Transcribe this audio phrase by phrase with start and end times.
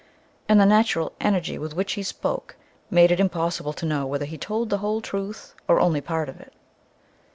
[0.49, 2.55] And the natural energy with which he spoke
[2.89, 6.27] made it impossible to know whether he told the whole truth or only a part
[6.27, 6.53] of it.